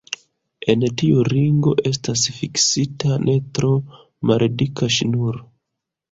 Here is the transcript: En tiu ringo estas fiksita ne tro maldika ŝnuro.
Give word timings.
En 0.73 0.83
tiu 0.99 1.25
ringo 1.27 1.73
estas 1.89 2.23
fiksita 2.37 3.17
ne 3.25 3.35
tro 3.59 3.69
maldika 4.31 4.89
ŝnuro. 4.97 5.45